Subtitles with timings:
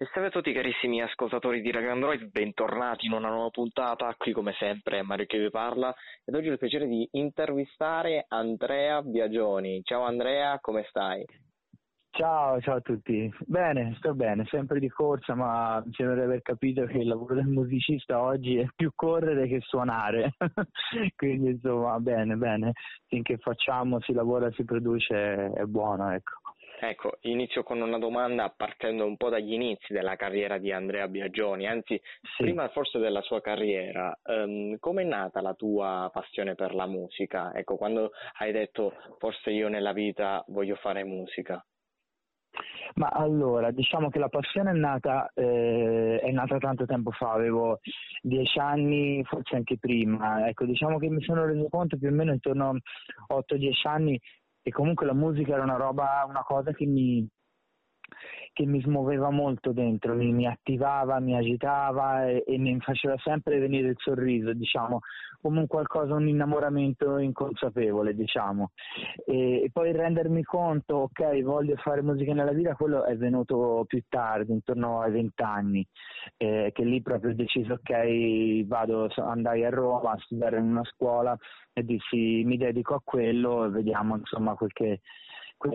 [0.00, 4.30] E salve a tutti carissimi ascoltatori di Radio Android, bentornati in una nuova puntata, qui
[4.30, 5.92] come sempre Mario che vi parla
[6.24, 9.82] ed oggi ho il piacere di intervistare Andrea Biagioni.
[9.82, 11.24] Ciao Andrea, come stai?
[12.10, 13.28] Ciao, ciao a tutti.
[13.40, 17.34] Bene, sto bene, sempre di corsa, ma mi sembra di aver capito che il lavoro
[17.34, 20.34] del musicista oggi è più correre che suonare.
[21.16, 22.70] Quindi insomma, bene, bene.
[23.08, 26.47] Finché facciamo, si lavora, si produce, è buono, ecco.
[26.80, 31.66] Ecco, inizio con una domanda partendo un po' dagli inizi della carriera di Andrea Biagioni,
[31.66, 32.00] anzi
[32.36, 32.44] sì.
[32.44, 34.16] prima forse della sua carriera.
[34.22, 37.52] Um, Come è nata la tua passione per la musica?
[37.52, 41.64] Ecco, quando hai detto forse io nella vita voglio fare musica.
[42.94, 47.80] Ma allora, diciamo che la passione è nata, eh, è nata tanto tempo fa, avevo
[48.22, 50.48] dieci anni, forse anche prima.
[50.48, 54.20] Ecco, diciamo che mi sono reso conto più o meno intorno a 8-10 anni
[54.62, 57.26] che comunque la musica era una roba, una cosa che mi,
[58.52, 63.58] che mi smuoveva molto dentro, mi, mi attivava, mi agitava e, e, mi faceva sempre
[63.58, 64.98] venire il sorriso, diciamo,
[65.40, 68.72] come un qualcosa, un innamoramento inconsapevole, diciamo.
[69.24, 74.02] E, e poi rendermi conto, ok, voglio fare musica nella vita, quello è venuto più
[74.08, 75.86] tardi, intorno ai vent'anni,
[76.36, 80.84] eh, che lì proprio ho deciso, ok, vado, andai a Roma a studiare in una
[80.84, 81.38] scuola
[81.72, 85.00] e dissi mi dedico a quello e vediamo insomma quel che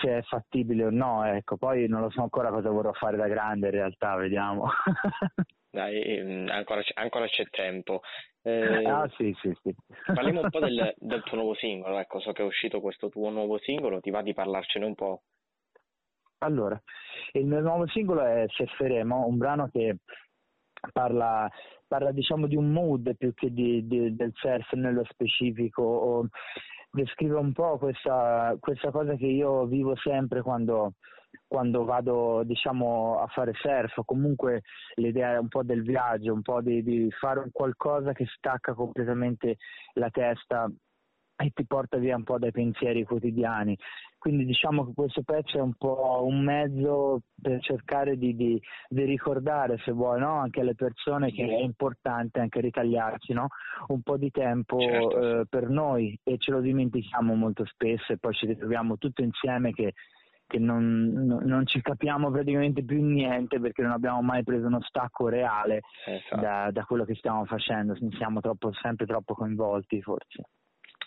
[0.00, 3.26] se è fattibile o no, ecco, poi non lo so ancora cosa vorrò fare da
[3.26, 4.68] grande in realtà, vediamo.
[5.70, 8.00] Dai, mm, ancora, ancora c'è tempo.
[8.42, 9.74] Eh, ah sì, sì, sì.
[10.06, 13.28] Parliamo un po' del, del, tuo nuovo singolo, ecco, so che è uscito questo tuo
[13.30, 15.22] nuovo singolo, ti va di parlarcene un po'?
[16.38, 16.80] Allora,
[17.32, 19.96] il mio nuovo singolo è Surferemo, un brano che
[20.92, 21.50] parla,
[21.88, 26.28] parla diciamo di un mood più che di, di, del surf nello specifico,
[26.94, 30.92] descrive un po' questa, questa cosa che io vivo sempre quando,
[31.46, 34.62] quando vado diciamo, a fare surf, comunque
[34.94, 39.56] l'idea è un po' del viaggio, un po' di, di fare qualcosa che stacca completamente
[39.94, 40.70] la testa
[41.36, 43.76] e ti porta via un po' dai pensieri quotidiani.
[44.24, 48.58] Quindi diciamo che questo pezzo è un po' un mezzo per cercare di, di,
[48.88, 50.40] di ricordare, se vuoi, no?
[50.40, 53.48] anche alle persone che è importante anche ritagliarci no?
[53.88, 55.40] un po' di tempo certo.
[55.40, 59.72] eh, per noi e ce lo dimentichiamo molto spesso e poi ci ritroviamo tutto insieme
[59.72, 59.92] che,
[60.46, 61.10] che non,
[61.44, 66.40] non, ci capiamo praticamente più niente perché non abbiamo mai preso uno stacco reale esatto.
[66.40, 70.44] da, da quello che stiamo facendo, siamo troppo, sempre troppo coinvolti forse.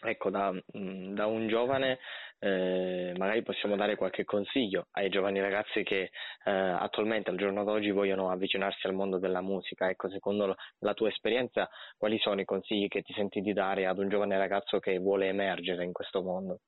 [0.10, 2.00] Ecco, da, mm, da un giovane
[2.40, 6.12] eh, magari possiamo dare qualche consiglio ai giovani ragazzi che
[6.46, 9.90] eh, attualmente al giorno d'oggi vogliono avvicinarsi al mondo della musica.
[9.90, 13.98] Ecco, secondo la tua esperienza, quali sono i consigli che ti senti di dare ad
[13.98, 16.60] un giovane ragazzo che vuole emergere in questo mondo?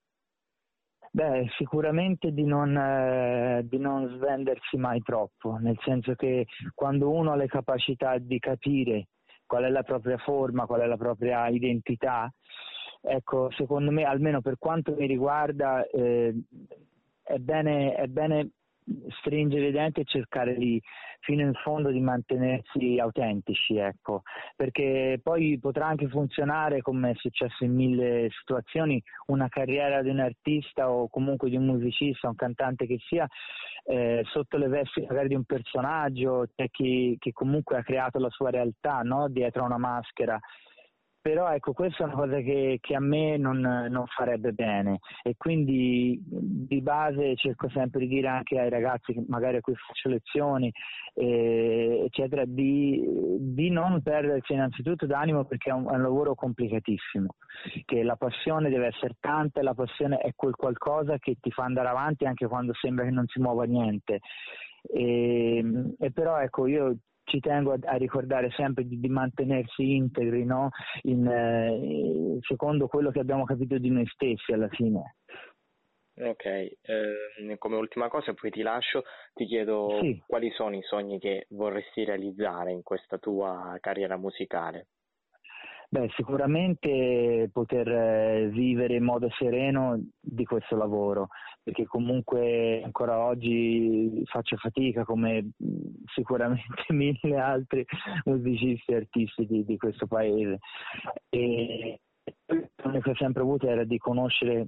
[1.11, 6.45] Beh, sicuramente di non, eh, di non svendersi mai troppo, nel senso che
[6.75, 9.07] quando uno ha le capacità di capire
[9.45, 12.31] qual è la propria forma, qual è la propria identità,
[13.01, 16.33] Ecco, secondo me, almeno per quanto mi riguarda, eh,
[17.23, 18.49] è, bene, è bene
[19.19, 20.81] stringere i denti e cercare di
[21.21, 24.23] fino in fondo di mantenersi autentici, ecco,
[24.55, 30.19] perché poi potrà anche funzionare come è successo in mille situazioni una carriera di un
[30.19, 33.27] artista o comunque di un musicista, un cantante che sia
[33.85, 38.29] eh, sotto le vesti magari di un personaggio, c'è chi, chi comunque ha creato la
[38.29, 39.27] sua realtà no?
[39.27, 40.39] dietro una maschera
[41.22, 45.00] però ecco questa è una cosa che, che a me non, non, farebbe bene.
[45.22, 49.75] E quindi di base cerco sempre di dire anche ai ragazzi che magari a cui
[49.75, 50.72] faccio lezioni
[51.16, 53.06] eh, eccetera di,
[53.40, 57.36] di, non perdersi innanzitutto d'animo perché è un, è un, lavoro complicatissimo.
[57.84, 61.90] Che la passione deve essere tanta la passione è quel qualcosa che ti fa andare
[61.90, 64.19] avanti anche quando sembra che non si muova niente.
[64.81, 65.63] E,
[66.00, 66.96] e però ecco io
[67.29, 70.69] ci tengo a, a ricordare sempre di, di mantenersi integri no?
[71.03, 75.16] In, eh, secondo quello che abbiamo capito di noi stessi alla fine.
[76.22, 79.03] Ok, eh, come ultima cosa, poi ti lascio,
[79.34, 80.22] ti chiedo sì.
[80.28, 84.88] quali sono i sogni che vorresti realizzare in questa tua carriera musicale.
[85.91, 91.30] Beh, sicuramente poter eh, vivere in modo sereno di questo lavoro,
[91.63, 95.50] perché comunque ancora oggi faccio fatica come
[96.13, 97.83] sicuramente mille altri
[98.25, 100.59] musicisti e artisti di, di questo paese.
[101.27, 102.00] E
[102.83, 104.68] l'unica che ho sempre avuto era di conoscere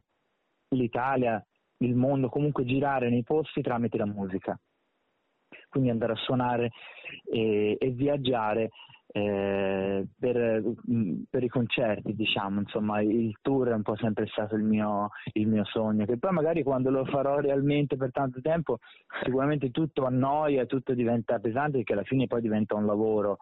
[0.69, 1.39] l'Italia,
[1.83, 4.59] il mondo, comunque girare nei posti tramite la musica.
[5.69, 6.71] Quindi andare a suonare
[7.31, 8.69] e, e viaggiare
[9.13, 14.55] eh, per, mm, per, i concerti, diciamo, insomma, il tour è un po' sempre stato
[14.55, 18.79] il mio, il mio sogno, che poi magari quando lo farò realmente per tanto tempo
[19.23, 23.39] sicuramente tutto annoia, tutto diventa pesante perché alla fine poi diventa un lavoro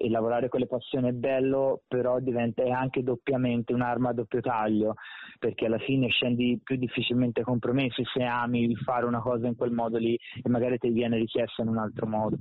[0.00, 4.94] e lavorare con le passioni è bello, però diventa anche doppiamente un'arma a doppio taglio,
[5.40, 9.98] perché alla fine scendi più difficilmente compromessi se ami fare una cosa in quel modo
[9.98, 12.36] lì e magari ti viene richiesto in un altro modo.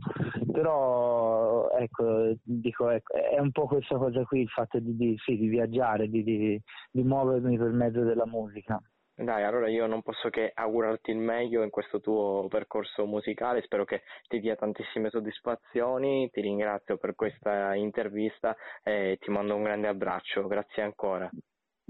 [0.51, 2.35] Però ecco,
[2.67, 6.07] dico, ecco, è un po' questa cosa qui, il fatto di, di, sì, di viaggiare,
[6.07, 6.61] di, di,
[6.91, 8.79] di muovermi per mezzo della musica.
[9.19, 13.83] Dai, allora io non posso che augurarti il meglio in questo tuo percorso musicale, spero
[13.83, 19.87] che ti dia tantissime soddisfazioni, ti ringrazio per questa intervista e ti mando un grande
[19.87, 21.27] abbraccio, grazie ancora.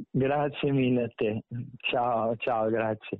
[0.10, 1.44] Grazie mille a te,
[1.90, 3.20] ciao, ciao, grazie.